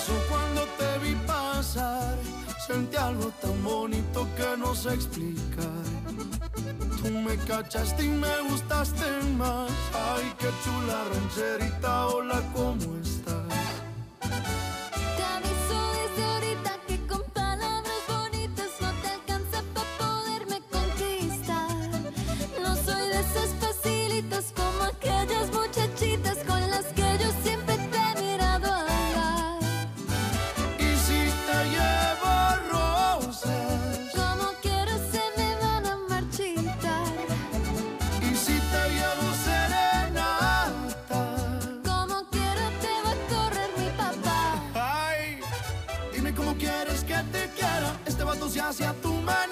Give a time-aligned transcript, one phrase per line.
[0.00, 2.16] eso cuando te vi pasar,
[2.66, 5.84] sentí algo tan bonito que no sé explicar.
[7.02, 9.06] Tú me cachaste y me gustaste
[9.36, 9.70] más.
[9.94, 12.99] Ay, qué chula rancherita, hola, ¿cómo
[48.50, 49.49] Se hace a tu manera,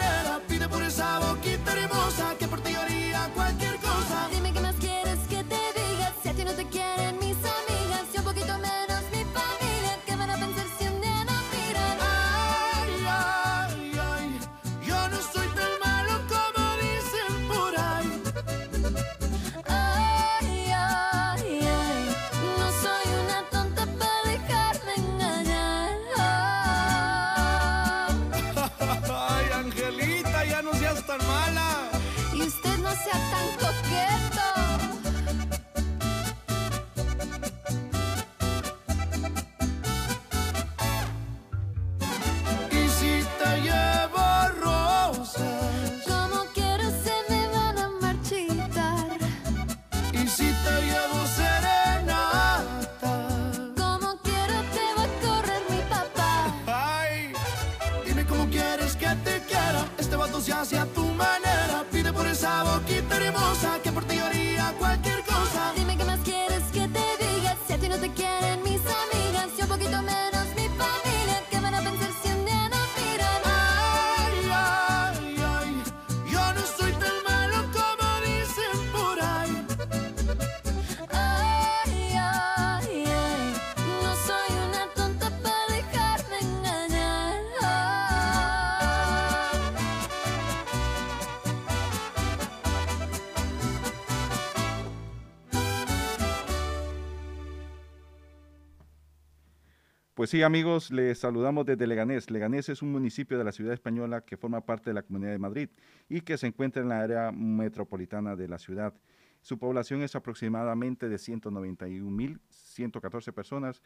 [100.28, 102.30] Pues sí, amigos, les saludamos desde Leganés.
[102.30, 105.38] Leganés es un municipio de la ciudad española que forma parte de la Comunidad de
[105.38, 105.70] Madrid
[106.06, 108.92] y que se encuentra en la área metropolitana de la ciudad.
[109.40, 113.80] Su población es aproximadamente de 191.114 personas,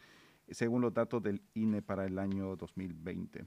[0.50, 3.47] según los datos del INE para el año 2020.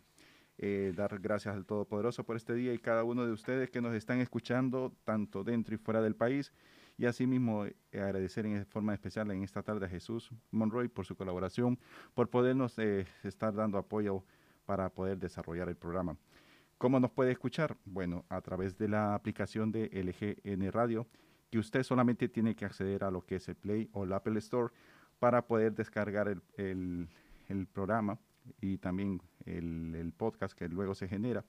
[0.57, 3.93] Eh, dar gracias al Todopoderoso por este día y cada uno de ustedes que nos
[3.93, 6.53] están escuchando, tanto dentro y fuera del país.
[6.97, 11.15] Y asimismo eh, agradecer en forma especial en esta tarde a Jesús Monroy por su
[11.15, 11.77] colaboración,
[12.13, 14.23] por podernos eh, estar dando apoyo
[14.65, 16.17] para poder desarrollar el programa.
[16.77, 17.77] ¿Cómo nos puede escuchar?
[17.85, 21.07] Bueno, a través de la aplicación de LGN Radio,
[21.49, 24.39] que usted solamente tiene que acceder a lo que es el Play o el Apple
[24.39, 24.73] Store
[25.19, 27.07] para poder descargar el, el-
[27.47, 28.17] el programa
[28.59, 31.45] y también el, el podcast que luego se genera.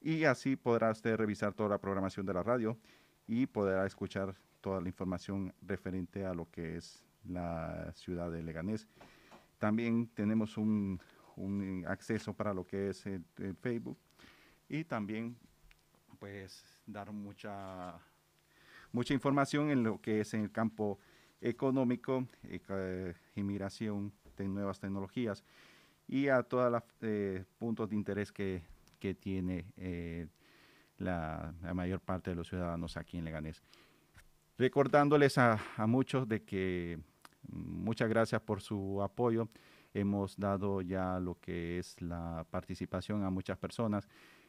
[0.00, 2.78] Y así podrá usted revisar toda la programación de la radio
[3.26, 8.86] y podrá escuchar toda la información referente a lo que es la ciudad de Leganés.
[9.58, 11.00] También tenemos un,
[11.86, 13.02] acceso para lo que es
[13.62, 13.98] Facebook
[14.68, 15.34] y también
[16.18, 17.98] pues dar mucha
[18.92, 20.98] mucha información en lo que es en el campo
[21.40, 25.44] económico, eca- inmigración, de nuevas tecnologías
[26.08, 26.82] y a todos los
[27.58, 28.62] puntos de interés que,
[28.98, 30.26] que tiene eh,
[30.98, 33.62] la mayor parte de los ciudadanos aquí en Leganés.
[34.60, 36.98] Recordándoles a, muchos de que
[37.48, 39.48] mm, muchas gracias por su apoyo.
[39.94, 44.06] Hemos dado ya lo que es la participación a muchas personas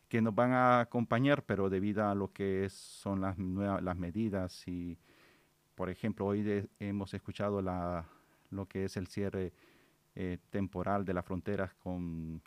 [0.09, 4.67] que nos van a acompañar, pero debido a lo que son las nuevas las medidas
[4.67, 4.99] y,
[5.75, 9.53] por ejemplo, hoy hemos escuchado lo que es el cierre
[10.15, 12.41] eh, temporal de las fronteras con,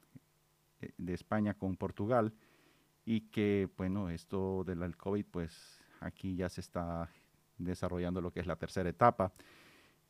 [0.82, 2.34] eh, de España con Portugal
[3.06, 7.08] y que, bueno, esto del COVID, pues aquí ya se está
[7.58, 9.32] desarrollando lo que es la tercera etapa.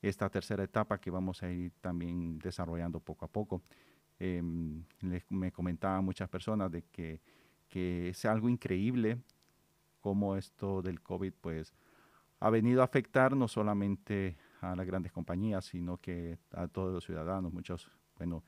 [0.03, 3.63] Esta tercera etapa que vamos a ir también desarrollando poco a poco.
[4.19, 7.21] Em, les- me comentaban muchas personas de que,
[7.69, 9.19] que es algo increíble
[10.01, 11.73] cómo esto del COVID pues
[12.41, 17.05] ha venido a afectar no solamente a las grandes compañías, sino que a todos los
[17.05, 18.45] ciudadanos, muchos, bueno,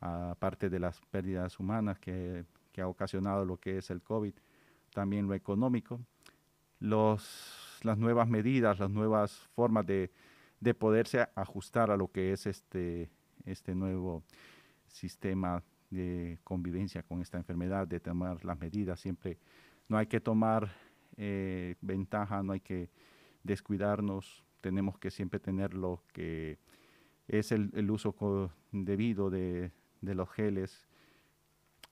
[0.00, 4.34] aparte de las pérdidas humanas que, que ha ocasionado lo que es el COVID,
[4.94, 6.00] también lo económico,
[6.78, 10.10] los, las nuevas medidas, las nuevas formas de,
[10.60, 13.10] de poderse ajustar a lo que es este,
[13.44, 14.22] este nuevo,
[14.86, 19.00] sistema de convivencia con esta enfermedad, de tomar las medidas.
[19.00, 19.38] Siempre
[19.88, 20.70] no hay que tomar
[21.16, 22.90] eh, ventaja, no hay que
[23.42, 26.58] descuidarnos, tenemos que siempre tener lo que
[27.28, 29.70] es el, uso debido de,
[30.00, 30.88] los geles,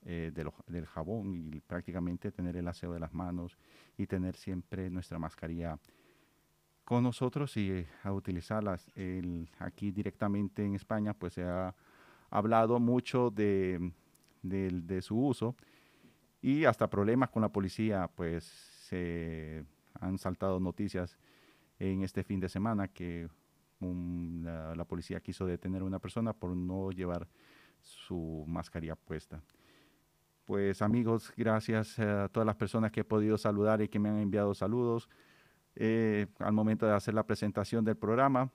[0.07, 0.33] eh,
[0.67, 3.59] del jabón y prácticamente tener el aseo de las manos
[3.99, 5.79] y tener siempre nuestra mascarilla
[6.85, 8.91] con nosotros y eh, a utilizarlas.
[9.59, 11.75] aquí directamente en España pues se ha
[12.31, 13.93] hablado mucho de,
[15.03, 15.55] su uso
[16.41, 19.65] y hasta problemas con la policía pues se
[20.01, 21.19] han saltado noticias
[21.79, 23.29] en este fin de semana que
[23.81, 27.29] la, policía quiso detener a una persona por no llevar
[27.81, 29.43] su mascarilla puesta.
[30.51, 34.19] Pues amigos, gracias a todas las personas que he podido saludar y que me han
[34.19, 35.09] enviado saludos
[35.77, 38.51] eh, al momento de hacer la presentación del programa.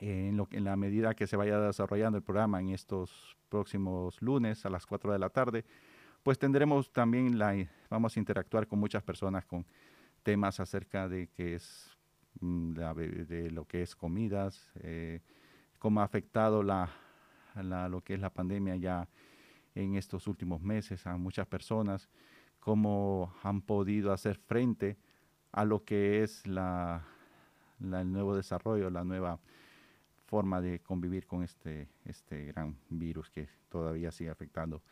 [0.00, 4.86] en, la medida que se vaya desarrollando el programa en estos próximos lunes a las
[4.86, 5.64] 4 de la tarde,
[6.22, 9.66] pues tendremos también la, vamos a interactuar con muchas personas con
[10.22, 11.98] temas acerca de qué es
[12.40, 15.20] Mm, de lo que es comidas, eh,
[15.78, 16.88] cómo ha afectado la,
[17.88, 19.08] lo que es la pandemia ya
[19.78, 22.08] en estos últimos meses a muchas personas,
[22.58, 24.96] cómo han podido hacer frente
[25.52, 27.06] a lo que es la,
[27.80, 29.38] el nuevo desarrollo, la nueva
[30.26, 34.82] forma de convivir con este, este gran virus que todavía sigue afectando.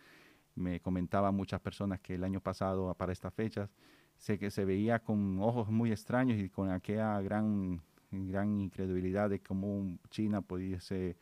[0.55, 3.69] Me comentaban muchas personas que el año pasado, para estas fechas,
[4.17, 9.41] sé que se veía con ojos muy extraños y con aquella gran, gran incredulidad de
[9.41, 11.17] cómo China pudiese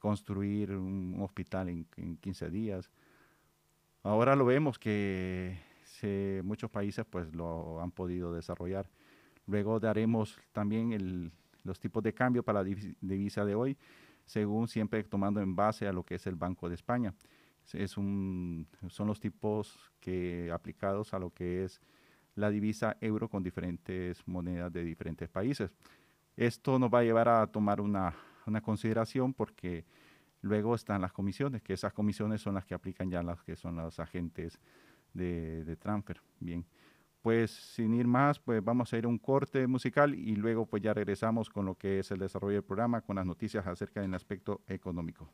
[0.00, 2.90] construir un hospital en, en 15 días.
[4.02, 5.58] Ahora lo vemos que
[6.42, 8.88] muchos países pues lo han podido desarrollar.
[9.46, 11.32] Luego daremos también
[11.64, 13.76] los tipos de cambio para la divisa de hoy,
[14.24, 17.14] según siempre tomando en base a lo que es el Banco de España.
[17.72, 21.80] Es un, son los tipos que aplicados a lo que es
[22.34, 25.70] la divisa euro con diferentes monedas de diferentes países.
[26.36, 28.14] Esto nos va a llevar a tomar una,
[28.62, 29.84] consideración porque
[30.42, 33.76] luego están las comisiones, que esas comisiones son las que aplican ya las que son
[33.76, 34.60] los agentes
[35.14, 36.20] de, de transfer.
[36.38, 36.66] Bien,
[37.22, 40.82] pues sin ir más, pues vamos a ir a un corte musical y luego pues
[40.82, 44.12] ya regresamos con lo que es el desarrollo del programa, con las noticias acerca del
[44.14, 45.32] aspecto económico.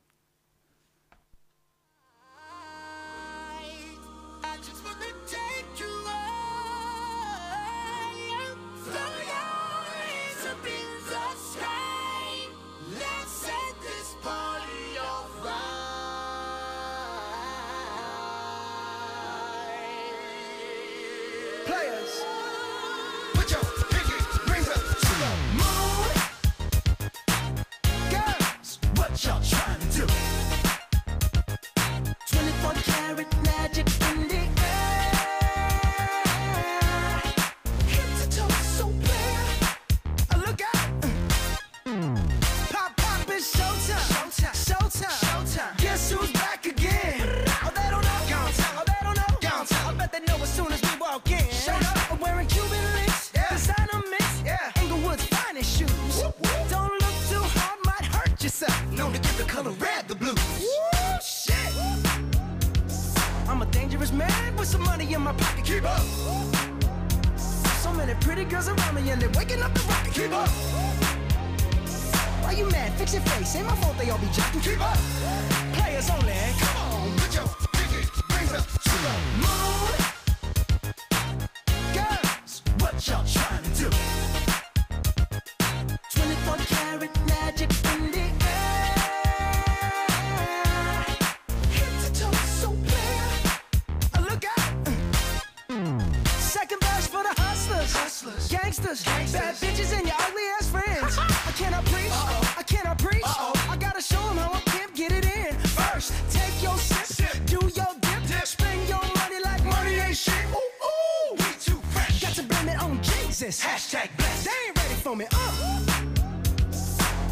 [98.80, 101.18] gangsters, gangsters, bad bitches, and your ugly ass friends.
[101.18, 102.54] I cannot preach, Uh-oh.
[102.58, 103.24] I cannot preach.
[103.24, 103.68] Uh-oh.
[103.70, 105.54] I gotta show them how I pimp get it in.
[105.70, 107.46] First, take your sip, sip.
[107.46, 110.34] do your dip, dip, spend your money like money ain't shit.
[110.52, 112.22] Ooh, ooh, we too fresh.
[112.22, 113.60] Got to blame it on Jesus.
[113.60, 114.44] Hashtag blessed.
[114.44, 115.26] They ain't ready for me.
[115.32, 115.80] Uh.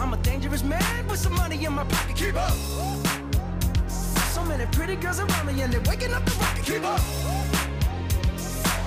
[0.00, 2.16] I'm a dangerous man with some money in my pocket.
[2.16, 2.52] Keep up.
[4.34, 6.64] So many pretty girls around me, and they're waking up the rocket.
[6.64, 7.45] Keep up.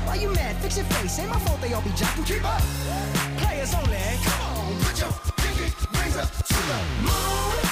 [0.10, 0.56] Why you mad?
[0.56, 1.20] Fix your face.
[1.20, 2.26] Ain't my fault they all be jocking.
[2.26, 2.64] Keep up.
[3.38, 3.96] Players only.
[4.24, 7.69] Come on, put your pinky rings up to the moon.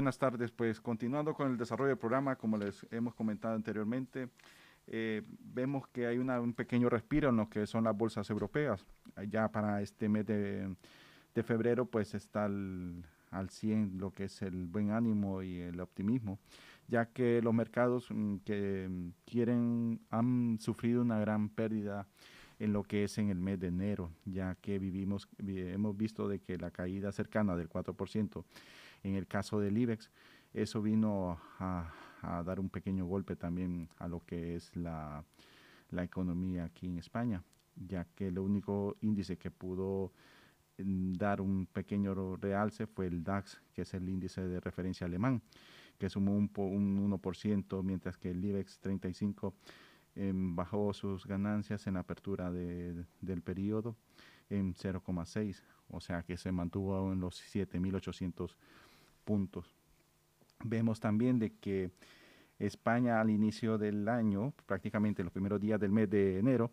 [0.00, 4.30] Buenas tardes, pues continuando con el desarrollo del programa, como les hemos comentado anteriormente,
[4.86, 8.86] eh, vemos que hay una- un pequeño respiro en lo que son las bolsas europeas.
[9.28, 10.74] Ya para este mes de,
[11.34, 15.78] de febrero, pues está al, al 100 lo que es el buen ánimo y el
[15.80, 16.38] optimismo,
[16.88, 18.88] ya que los mercados mm, que
[19.26, 22.06] quieren han sufrido una gran pérdida
[22.58, 26.26] en lo que es en el mes de enero, ya que vivimos, vi- hemos visto
[26.26, 28.44] de que la caída cercana del 4%
[29.02, 30.10] en el caso del IBEX,
[30.52, 31.92] eso vino a,
[32.44, 35.24] dar un pequeño golpe también a lo que es la,
[36.02, 37.42] economía aquí en España,
[37.76, 40.12] ya que el único índice que pudo
[40.78, 45.42] mm, dar un pequeño realce fue el DAX, que es el índice de referencia alemán,
[45.98, 49.54] que sumó un, po- un 1%, mientras que el IBEX 35
[50.16, 53.96] em, bajó sus ganancias en la apertura de- del periodo
[54.48, 58.56] en 0,6, o sea que se mantuvo en los 7.800
[59.30, 59.72] puntos.
[60.64, 61.92] Vemos también de que
[62.58, 66.72] España al inicio del año, prácticamente los primeros días del mes de enero,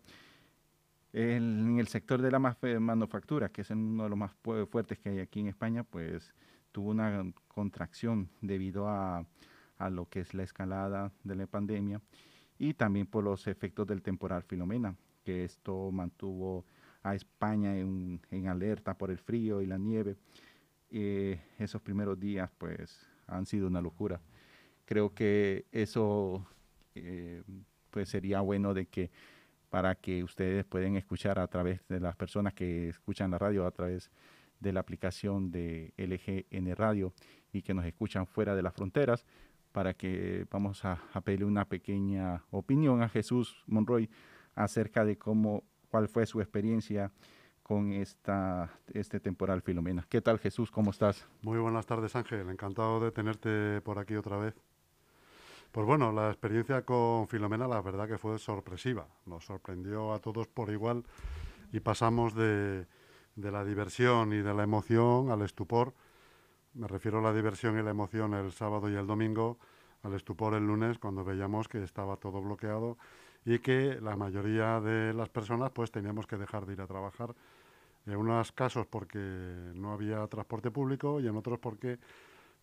[1.12, 5.20] en el sector de la manufactura, que es uno de los más fuertes que hay
[5.20, 6.34] aquí en España, pues
[6.72, 9.24] tuvo una contracción debido a,
[9.76, 12.00] a lo que es la escalada de la pandemia
[12.58, 16.64] y también por los efectos del temporal Filomena, que esto mantuvo
[17.04, 20.16] a España en, en alerta por el frío y la nieve.
[20.90, 24.20] Eh, esos primeros días pues han sido una locura.
[24.84, 26.46] Creo que eso
[26.94, 27.42] eh,
[27.90, 29.10] pues sería bueno de que
[29.68, 33.70] para que ustedes pueden escuchar a través de las personas que escuchan la radio a
[33.70, 34.10] través
[34.60, 37.12] de la aplicación de LGN Radio
[37.52, 39.26] y que nos escuchan fuera de las fronteras,
[39.72, 44.08] para que vamos a, a pedirle una pequeña opinión a Jesús Monroy
[44.54, 47.12] acerca de cómo, cuál fue su experiencia
[47.68, 50.06] con esta, este temporal Filomena.
[50.08, 50.70] ¿Qué tal Jesús?
[50.70, 51.26] ¿Cómo estás?
[51.42, 52.48] Muy buenas tardes, Ángel.
[52.48, 54.54] Encantado de tenerte por aquí otra vez.
[55.70, 59.06] Pues bueno, la experiencia con Filomena, la verdad que fue sorpresiva.
[59.26, 61.04] Nos sorprendió a todos por igual
[61.70, 62.86] y pasamos de,
[63.36, 65.92] de la diversión y de la emoción al estupor.
[66.72, 69.58] Me refiero a la diversión y la emoción el sábado y el domingo,
[70.02, 72.96] al estupor el lunes cuando veíamos que estaba todo bloqueado
[73.44, 77.34] y que la mayoría de las personas pues teníamos que dejar de ir a trabajar.
[78.08, 79.18] En unos casos porque
[79.74, 81.98] no había transporte público y en otros porque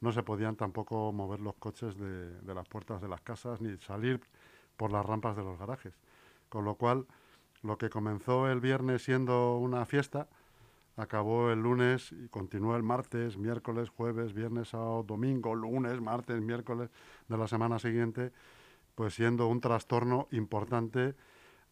[0.01, 3.77] no se podían tampoco mover los coches de, de las puertas de las casas ni
[3.77, 4.19] salir
[4.75, 5.93] por las rampas de los garajes.
[6.49, 7.05] Con lo cual,
[7.61, 10.27] lo que comenzó el viernes siendo una fiesta,
[10.97, 16.89] acabó el lunes y continuó el martes, miércoles, jueves, viernes, sábado, domingo, lunes, martes, miércoles
[17.27, 18.31] de la semana siguiente,
[18.95, 21.13] pues siendo un trastorno importante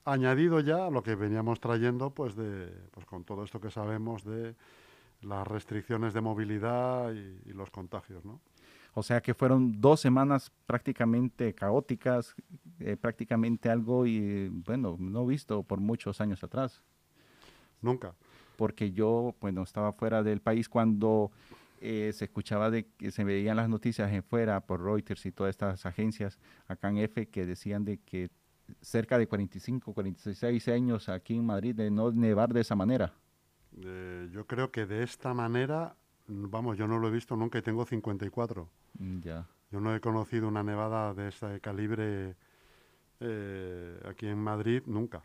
[0.06, 4.24] añadido ya a lo que veníamos trayendo pues de pues con todo esto que sabemos
[4.24, 4.56] de
[5.22, 8.42] las restricciones de movilidad y, y los contagios, ¿no?
[8.96, 12.36] O sea que fueron dos semanas prácticamente caóticas,
[12.80, 16.82] eh, prácticamente algo y bueno, no visto por muchos años atrás.
[17.82, 18.14] Nunca.
[18.56, 21.32] Porque yo, bueno, estaba fuera del país cuando
[21.82, 25.50] eh, se escuchaba de que se veían las noticias en fuera por Reuters y todas
[25.50, 28.30] estas agencias acá en F que decían de que
[28.82, 33.14] cerca de 45, 46 años aquí en Madrid de no nevar de esa manera.
[33.82, 35.96] Eh, yo creo que de esta manera,
[36.28, 38.70] vamos, yo no lo he visto nunca y tengo 54.
[39.00, 39.48] Mm, Ya.
[39.72, 42.36] Yo no he conocido una nevada de este calibre
[43.20, 45.24] eh, aquí en Madrid nunca.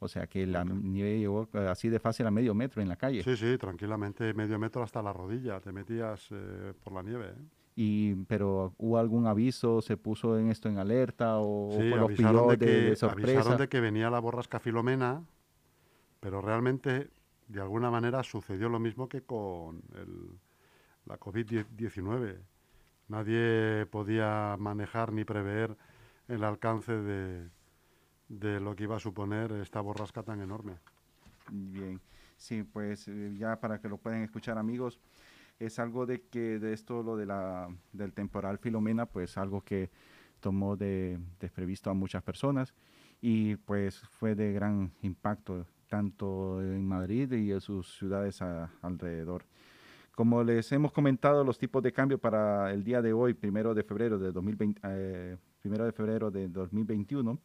[0.00, 3.22] O sea que la nieve llegó así de fácil a medio metro en la calle.
[3.24, 7.30] Sí, sí, tranquilamente medio metro hasta la rodilla, te metías eh, por la nieve.
[7.30, 7.34] ¿eh?
[7.80, 11.44] Y, pero hubo algún aviso, se puso en esto en alerta o,
[11.76, 13.38] Sí, o los avisaron pilló de, de, que, de sorpresa.
[13.38, 15.22] avisaron de que venía la borrasca Filomena,
[16.20, 17.10] pero realmente,
[17.48, 20.38] de alguna manera, sucedió lo mismo que con el-
[21.06, 22.36] la COVID-19.
[23.08, 25.76] Nadie podía manejar ni prever
[26.28, 27.48] el alcance de,
[28.28, 30.74] de lo que iba a suponer esta borrasca tan enorme.
[31.50, 32.00] Bien,
[32.36, 34.98] sí, pues eh, ya para que lo puedan escuchar amigos,
[35.58, 39.90] es algo de que de esto, lo de la, del temporal Filomena, pues algo que
[40.40, 42.74] tomó de desprevisto a muchas personas
[43.20, 48.40] y pues fue de gran impacto tanto en Madrid y en sus ciudades
[48.82, 49.44] alrededor.
[50.14, 53.84] Como les hemos comentado, los tipos de cambio para el día de hoy, primero de
[53.84, 57.38] febrero de 2020, eh, primero de febrero de 2021,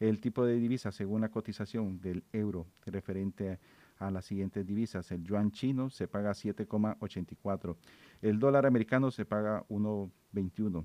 [0.00, 3.58] el tipo de divisa según la cotización del euro referente a
[3.98, 5.10] las siguientes divisas.
[5.10, 7.76] El yuan chino se paga 7,84.
[8.22, 10.84] El dólar americano se paga 1,21.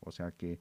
[0.00, 0.58] O sea que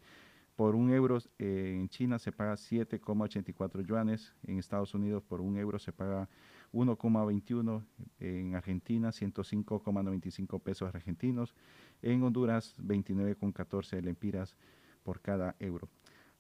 [0.55, 4.33] por un euro eh, en China se paga 7,84 yuanes.
[4.43, 6.29] En Estados Unidos por un euro se paga
[6.73, 7.83] 1,21.
[8.19, 11.55] En Argentina 105,95 pesos argentinos.
[12.01, 14.55] En Honduras 29,14 lempiras
[15.03, 15.89] por cada euro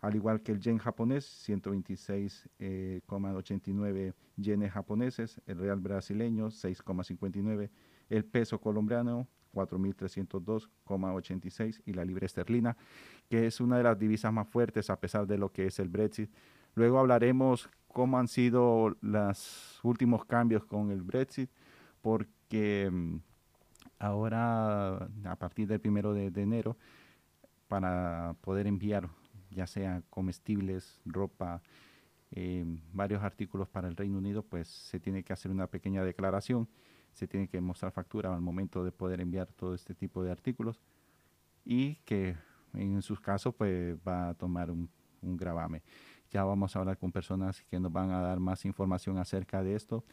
[0.05, 7.71] al igual que el yen japonés, 126,89 yenes japoneses, el real brasileño, 6,59,
[8.09, 12.77] el peso colombiano, 4.302,86 y la libra esterlina,
[13.29, 15.89] que es una de las divisas más fuertes a pesar de lo que es el
[15.89, 16.29] Brexit.
[16.75, 21.49] Luego hablaremos cómo han sido los últimos cambios con el Brexit,
[22.03, 23.15] porque mm,
[23.97, 26.77] ahora, a partir del primero de enero,
[27.67, 29.09] para poder enviar
[29.55, 31.61] ya sea comestibles, ropa,
[32.31, 36.67] eh, varios artículos para el Reino Unido, pues se tiene que hacer una pequeña declaración,
[37.13, 40.81] se tiene que mostrar factura al momento de poder enviar todo este tipo de artículos
[41.63, 42.35] y que
[42.73, 44.89] en sus casos pues va a tomar un,
[45.21, 45.81] un gravame.
[46.31, 49.75] Ya vamos a hablar con personas que nos van a dar más información acerca de
[49.75, 50.03] esto,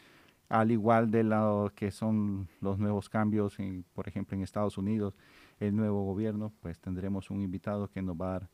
[0.48, 3.56] al igual de lo que son los nuevos cambios,
[3.94, 5.16] por ejemplo en Estados Unidos,
[5.58, 8.50] el nuevo gobierno, pues tendremos un invitado que nos va a dar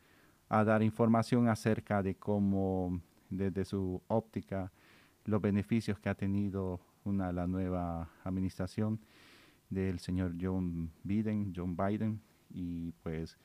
[0.48, 4.72] a dar información acerca de cómo, desde su óptica,
[5.24, 9.00] los beneficios que ha tenido una, la nueva administración
[9.68, 13.38] del señor John Biden, John Biden, y pues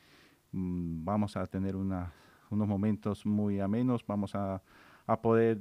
[0.52, 2.14] mm, vamos a tener una,
[2.50, 4.62] unos momentos muy amenos, vamos a,
[5.06, 5.60] a poder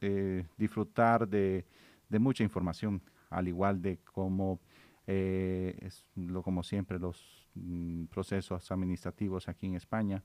[0.00, 1.66] eh, disfrutar de,
[2.08, 4.60] de mucha información, al igual de cómo,
[5.06, 10.22] eh, es lo, como siempre, los mm, procesos administrativos aquí en España,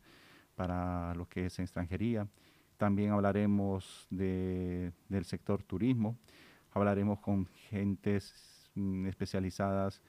[0.55, 2.27] para lo que es extranjería.
[2.77, 6.17] También hablaremos de, del sector turismo,
[6.71, 10.01] hablaremos con gentes mm, especializadas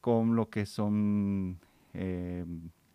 [0.00, 1.60] con lo que son
[1.94, 2.44] eh,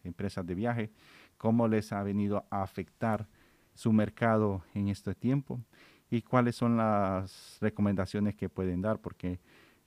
[0.04, 0.92] empresas de viaje,
[1.38, 3.28] cómo les ha venido a afectar
[3.74, 5.62] su mercado en este tiempo
[6.10, 9.40] y cuáles son las recomendaciones que pueden dar, porque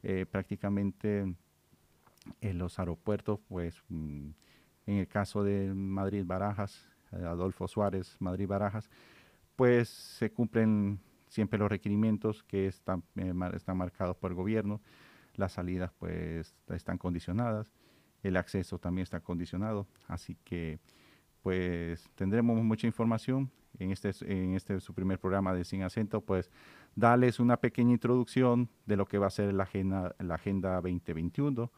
[0.02, 1.34] eh, prácticamente
[2.40, 4.30] en los aeropuertos, pues mm,
[4.90, 8.90] en el caso de Madrid Barajas, eh, Adolfo Suárez, Madrid Barajas,
[9.54, 10.98] pues se cumplen
[11.28, 14.80] siempre los requerimientos que están, eh, están marcados por el gobierno,
[15.36, 17.72] las salidas pues están condicionadas,
[18.24, 20.80] el acceso también está condicionado, así que
[21.40, 23.48] pues tendremos mucha información
[23.78, 26.50] en este, en este su primer programa de Sin Acento, pues
[26.96, 31.70] darles una pequeña introducción de lo que va a ser la agenda, la agenda 2021,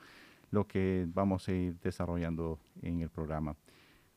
[0.52, 3.56] lo que vamos a ir desarrollando en el programa.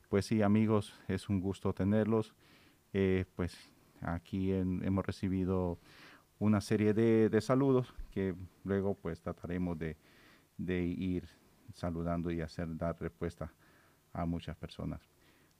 [0.09, 2.35] Pues sí, amigos, es un gusto tenerlos.
[2.93, 3.57] Eh, pues
[4.01, 5.79] aquí hemos recibido
[6.37, 9.97] una serie de, saludos que luego pues trataremos de,
[10.83, 11.27] ir
[11.73, 13.53] saludando y hacer dar respuesta
[14.11, 15.09] a muchas personas.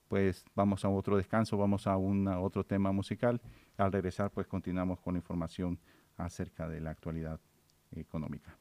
[0.08, 3.40] Pues vamos a otro descanso, vamos a un otro tema musical.
[3.78, 5.80] Al regresar pues continuamos con información
[6.18, 7.40] acerca de la actualidad
[7.90, 8.58] económica.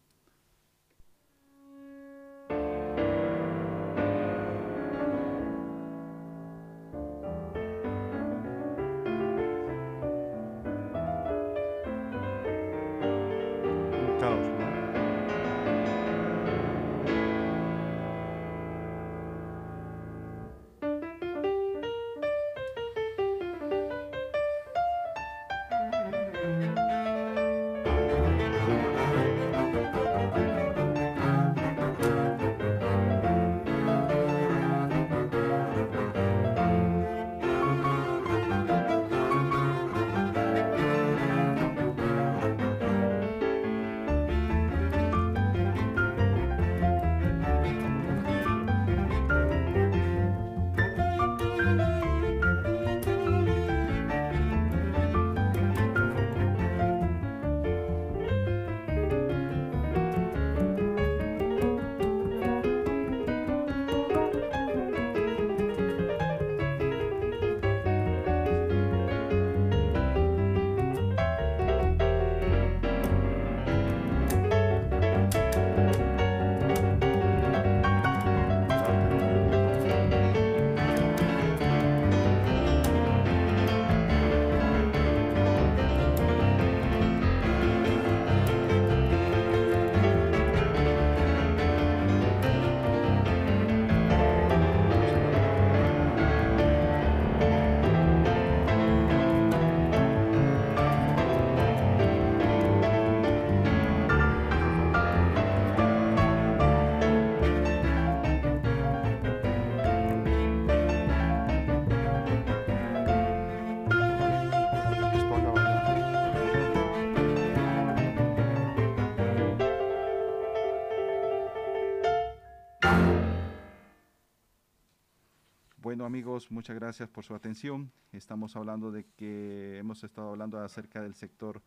[125.95, 127.89] Bueno amigos, muchas gracias por su atención.
[128.11, 131.61] Estamos hablando de que hemos estado hablando acerca del sector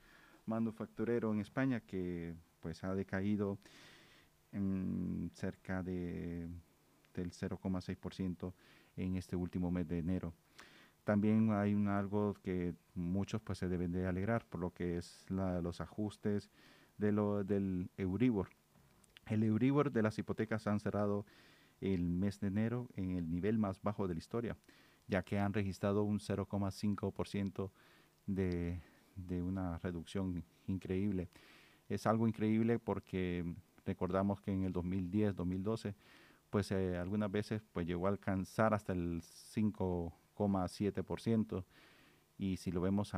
[0.45, 3.59] manufacturero en España que pues ha decaído
[4.53, 6.47] en cerca de,
[7.15, 8.53] del 0,6%
[8.99, 10.35] en este último mes de enero.
[11.05, 15.25] También hay un, algo que muchos pues se deben de alegrar por lo que es
[15.31, 16.51] la, los ajustes
[16.99, 18.51] de lo, del Euribor.
[19.25, 21.25] El Euribor de las hipotecas han cerrado
[21.81, 24.57] el mes de enero en el nivel más bajo de la historia,
[25.07, 27.71] ya que han registrado un 0,5%
[28.27, 28.81] de,
[29.17, 31.29] de una reducción increíble.
[31.89, 33.45] Es algo increíble porque
[33.85, 35.95] recordamos que en el 2010, 2012,
[36.51, 41.65] pues eh, algunas veces pues llegó a alcanzar hasta el 5,7%
[42.39, 43.13] y si lo vemos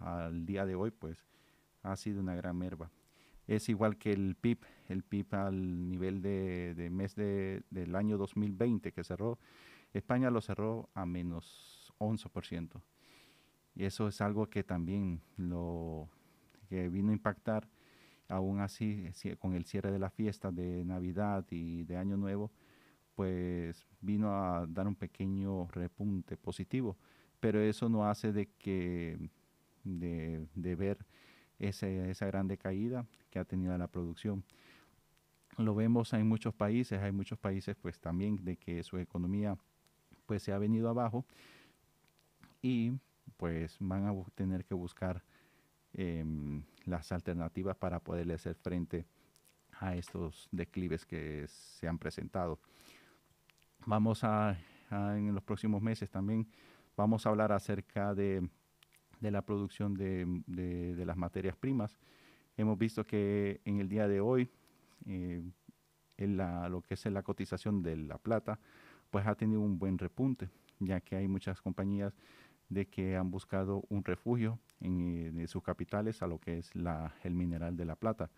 [0.00, 1.24] al día de hoy, pues
[1.82, 2.90] ha sido una gran merva.
[3.48, 4.58] Es igual que el PIB,
[4.88, 9.38] el PIB al nivel de, mes de, del año 2020 que cerró,
[9.94, 12.82] España lo cerró a menos 11%.
[13.74, 16.08] Y eso es algo que también lo
[16.68, 17.68] que vino a impactar,
[18.28, 22.52] aún así, si- con el cierre de la fiesta de Navidad y de Año Nuevo,
[23.14, 26.96] pues vino a dar un pequeño repunte positivo.
[27.40, 29.18] Pero eso no hace de que
[29.84, 30.98] de, de ver
[31.58, 34.44] ese- esa gran decaída que ha tenido la producción.
[35.56, 39.56] Lo vemos en muchos países, hay muchos países pues también de que su economía
[40.26, 41.24] pues se ha venido abajo
[42.62, 42.92] y
[43.36, 45.22] pues van a tener que buscar
[45.94, 49.06] em, las alternativas para poderle hacer frente
[49.80, 52.58] a estos declives que se han presentado.
[53.86, 54.50] Vamos a,
[54.90, 56.46] a- en los próximos meses también
[56.96, 58.48] vamos a hablar acerca de,
[59.20, 61.98] de la producción de, de- las materias primas.
[62.56, 64.50] Hemos visto que en el día de hoy
[65.06, 65.42] eh,
[66.16, 68.58] en la- lo que es la cotización de la plata,
[69.10, 70.48] pues ha tenido un buen repunte,
[70.80, 72.14] ya que hay muchas compañías
[72.68, 77.14] de que han buscado un refugio en, eh, sus capitales a lo que es la,
[77.24, 78.30] el mineral de la plata.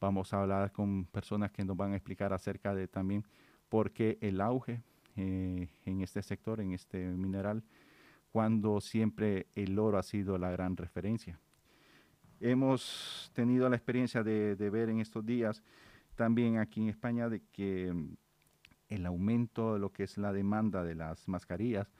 [0.00, 3.24] Vamos a hablar con personas que nos van a explicar acerca de también
[3.68, 4.82] por qué el auge
[5.16, 7.62] eh, en este sector, en este mineral,
[8.32, 11.38] cuando siempre el oro ha sido la gran referencia.
[12.40, 15.62] Hemos tenido la experiencia de, de ver en estos días
[16.16, 18.16] también aquí en España de que mm,
[18.88, 21.90] el aumento de lo que es la demanda de las mascarillas,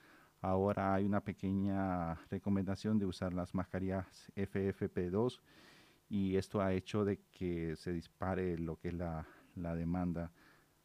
[0.41, 5.39] ahora hay una pequeña recomendación de usar las mascarillas FFP2
[6.09, 10.31] y esto ha hecho de que se dispare lo que es la, la demanda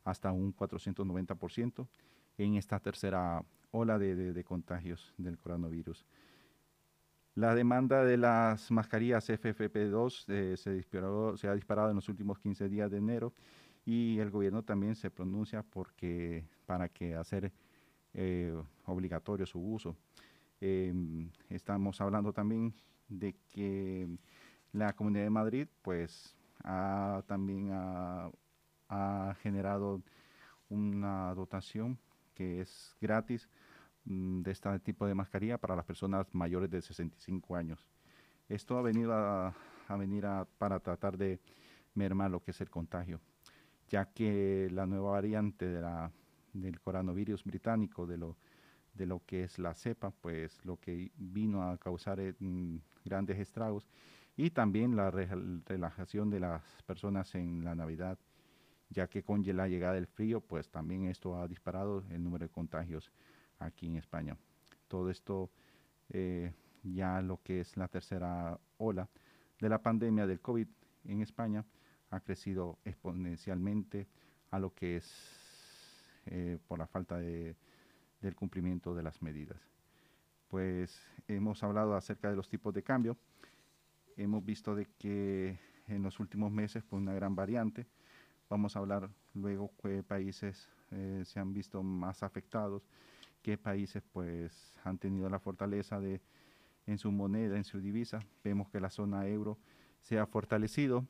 [0.05, 1.87] hasta un 490%
[2.39, 6.04] en esta tercera ola de, de- de contagios del coronavirus.
[7.35, 12.38] La demanda de las mascarillas FFP2 eh, se, disparó- se ha disparado en los últimos
[12.38, 13.33] 15 días de enero
[13.85, 17.52] y el gobierno también se pronuncia porque para que hacer
[18.14, 18.52] eh,
[18.87, 19.96] obligatorio su uso.
[20.61, 22.74] Em, estamos hablando también
[23.09, 24.09] de que
[24.72, 30.02] la Comunidad de Madrid pues ha también ha generado
[30.68, 31.98] una dotación
[32.38, 33.48] que es gratis
[34.05, 37.85] mm, de este tipo de mascarilla para las personas mayores de 65 años.
[38.48, 39.53] Esto ha venido a,
[39.98, 40.24] venir
[40.57, 41.40] para tratar de
[41.94, 43.20] mermar lo que es el contagio,
[43.88, 45.66] ya que la nueva variante
[46.53, 48.37] del coronavirus británico, de lo,
[48.94, 53.38] de lo que es la cepa, pues lo que vino a causar eh, mm, grandes
[53.38, 53.88] estragos
[54.37, 55.29] y también la re-
[55.66, 58.16] relajación de las personas en la Navidad
[58.90, 62.51] ya que con la llegada del frío, pues también esto ha disparado el número de
[62.51, 63.11] contagios
[63.59, 64.37] aquí en España.
[64.88, 65.51] Todo esto
[66.11, 69.09] eh, ya lo que es la tercera ola
[69.61, 70.68] de la pandemia del COVID
[71.05, 71.64] en España
[72.11, 74.07] ha crecido exponencialmente
[74.51, 75.38] a lo que es
[76.27, 77.57] eh, por la falta de,
[78.20, 79.61] del cumplimiento de las medidas.
[80.48, 83.18] Pues hemos hablado acerca de los tipos de cambio.
[84.16, 87.87] Hemos visto de que en los últimos meses fue una gran variante.
[88.51, 92.83] Vamos a hablar luego qué países eh, se han visto más afectados,
[93.43, 96.21] qué países pues han tenido la fortaleza de
[96.87, 98.21] en su moneda, en su divisa.
[98.43, 99.59] Vemos que la zona euro
[100.01, 101.05] se ha fortalecido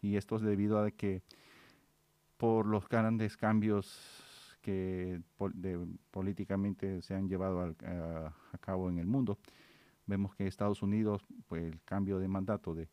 [0.00, 1.22] y esto es debido a que
[2.38, 8.98] por los grandes cambios que pol- de- políticamente se han llevado a, a cabo en
[8.98, 9.38] el mundo.
[10.06, 12.88] Vemos que Estados Unidos, pues el cambio de mandato de,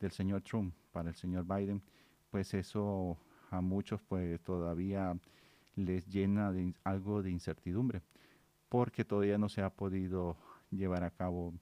[0.00, 1.80] del señor Trump para el señor Biden,
[2.30, 3.16] pues eso
[3.50, 5.16] a muchos pues todavía
[5.76, 6.52] les llena
[6.84, 8.02] algo de incertidumbre,
[8.68, 10.36] porque todavía no se ha podido
[10.70, 11.54] llevar a cabo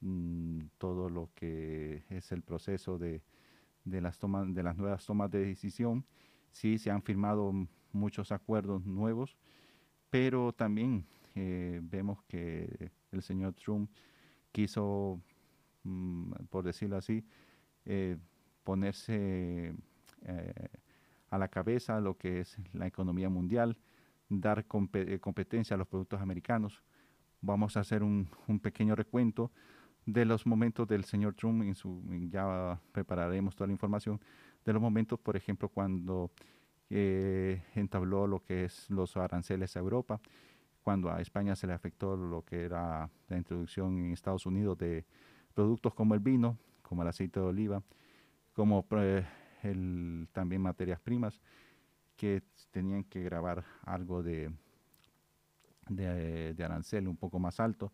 [0.00, 3.22] mm, todo lo que es el proceso de,
[3.84, 6.04] de las tomas de las nuevas tomas de decisión.
[6.52, 7.52] Sí se han firmado
[7.92, 9.36] muchos acuerdos nuevos,
[10.10, 13.90] pero también eh, vemos que el señor Trump
[14.52, 15.20] quiso,
[15.84, 17.24] mm, por decirlo así,
[17.84, 18.16] eh,
[18.64, 19.74] ponerse
[20.22, 20.68] eh,
[21.30, 23.76] a la cabeza lo que es la economía mundial,
[24.28, 24.64] dar
[24.94, 26.82] eh, competencia a los productos americanos.
[27.40, 28.28] Vamos a hacer un,
[28.62, 29.50] pequeño recuento
[30.06, 31.62] de los momentos del señor Trump,
[32.30, 34.20] ya prepararemos toda la información,
[34.64, 36.30] de los momentos, por ejemplo, cuando
[36.90, 40.20] eh, entabló lo que es los aranceles a Europa,
[40.82, 45.04] cuando a España se le afectó lo que era la introducción en Estados Unidos de
[45.52, 47.82] productos como el vino, como el aceite de oliva,
[48.54, 49.26] como eh,
[49.62, 51.40] el, también materias primas
[52.16, 54.50] que tenían que grabar algo de,
[55.88, 57.92] de, de arancel un poco más alto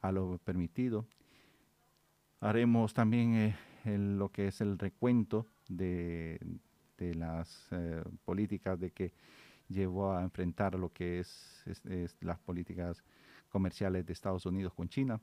[0.00, 1.06] a lo permitido.
[2.40, 6.38] Haremos también eh, el- lo que es el recuento de,
[6.98, 9.12] de las eh, políticas de que
[9.68, 13.02] llevó a enfrentar lo que es, es- es las políticas
[13.48, 15.20] comerciales de Estados Unidos con China.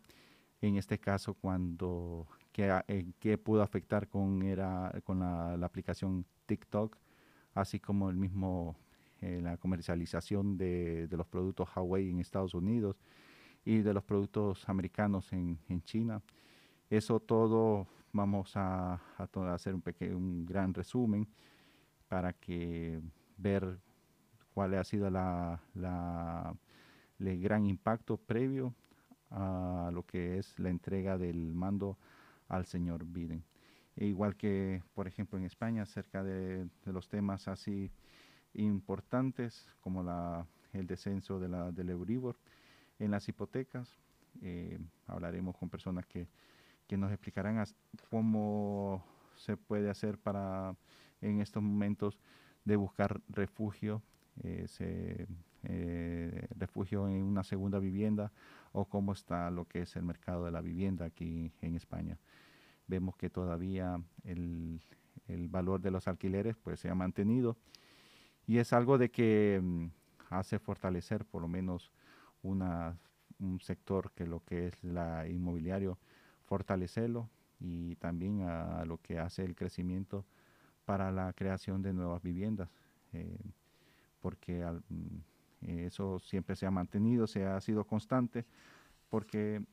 [0.64, 2.86] En este caso, cuando que, a-
[3.20, 6.96] que pudo afectar con era con la, aplicación TikTok,
[7.54, 8.78] así como el mismo
[9.20, 12.96] eh, la comercialización de, de los productos Huawei en Estados Unidos
[13.66, 16.22] y de los productos americanos en, en China.
[16.90, 19.02] Eso todo vamos a,
[19.54, 21.28] hacer un, peque- un gran resumen
[22.08, 23.02] para que
[23.38, 23.80] ver
[24.54, 26.56] cuál ha sido la, la-
[27.20, 28.74] el gran impacto previo
[29.34, 31.98] a lo que es la entrega del mando
[32.48, 33.44] al señor Biden.
[33.96, 37.92] E igual que, por ejemplo, en España, acerca de, los temas así
[38.54, 42.38] importantes como la, el descenso de la, del Euribor
[43.00, 43.90] en las hipotecas,
[44.42, 46.28] eh, hablaremos con personas que,
[46.88, 47.64] que nos explicarán
[48.10, 49.04] cómo
[49.36, 50.76] se puede hacer para
[51.22, 52.20] en estos momentos
[52.66, 54.02] de buscar refugio,
[54.44, 55.28] eh, se-
[55.64, 58.32] eh, refugio en una segunda vivienda
[58.72, 62.18] o cómo está lo que es el mercado de la vivienda aquí en España.
[62.88, 64.82] Vemos que todavía el,
[65.28, 67.58] el valor de los alquileres pues se ha mantenido
[68.48, 69.86] y es algo de que mm,
[70.30, 71.92] hace fortalecer por lo menos
[72.42, 72.98] una,
[73.40, 75.98] un sector que lo que es la inmobiliario,
[76.46, 80.26] fortalecerlo y también a, lo que hace el crecimiento
[80.86, 82.70] para la creación de nuevas viviendas,
[83.14, 83.38] eh,
[84.22, 85.33] porque al- mm,
[85.66, 88.46] eh, eso siempre se ha mantenido, se ha sido constante,
[89.10, 89.64] porque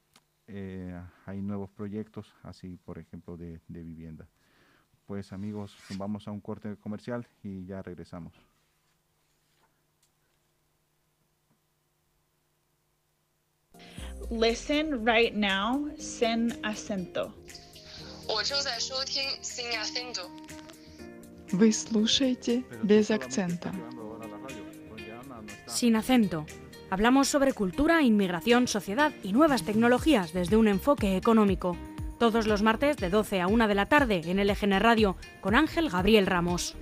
[0.46, 4.26] eh, hay nuevos proyectos, así por ejemplo de, vivienda.
[5.06, 8.32] Pues amigos, vamos a un corte comercial y ya regresamos.
[14.30, 17.34] Listen right now sin acento.
[21.52, 23.99] Вы слушаете без акцента.
[25.70, 26.46] Sin acento.
[26.90, 31.76] Hablamos sobre cultura, inmigración, sociedad y nuevas tecnologías desde un enfoque económico.
[32.18, 35.88] Todos los martes de 12 a 1 de la tarde en LGN Radio con Ángel
[35.88, 36.76] Gabriel Ramos.